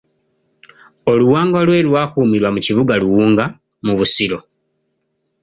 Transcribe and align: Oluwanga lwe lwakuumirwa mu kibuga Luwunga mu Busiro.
Oluwanga 1.11 1.59
lwe 1.67 1.79
lwakuumirwa 1.87 2.49
mu 2.55 2.59
kibuga 2.65 2.93
Luwunga 3.01 3.45
mu 3.85 3.93
Busiro. 3.97 4.37